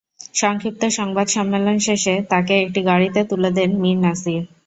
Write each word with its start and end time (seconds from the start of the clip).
সংক্ষিপ্ত 0.33 0.81
সংবাদ 0.97 1.27
সম্মেলন 1.27 1.77
শেষে 1.87 2.13
তাঁকে 2.31 2.53
একটি 2.63 2.79
গাড়িতে 2.85 3.19
তুলে 3.29 3.49
দেন 3.57 3.69
মীর 3.81 3.97
নাছির। 4.03 4.43